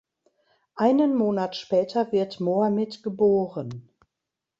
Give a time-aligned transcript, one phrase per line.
[0.77, 3.87] Einen Monat später wird Mohammed geboren.